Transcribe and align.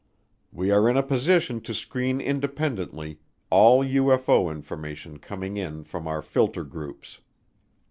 "We 0.51 0.71
are 0.71 0.89
in 0.89 0.97
a 0.97 1.03
position 1.03 1.61
to 1.61 1.75
screen 1.75 2.19
independently 2.19 3.19
all 3.51 3.85
UFO 3.85 4.51
information 4.51 5.19
coming 5.19 5.57
in 5.57 5.83
from 5.83 6.07
our 6.07 6.23
filter 6.23 6.63
groups. 6.63 7.19